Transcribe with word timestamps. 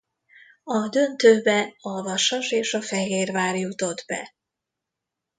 A 0.63 0.87
döntőbe 0.89 1.75
a 1.79 2.01
Vasas 2.01 2.51
és 2.51 2.73
a 2.73 2.81
Fehérvár 2.81 3.55
jutott 3.57 4.03
be. 4.07 4.35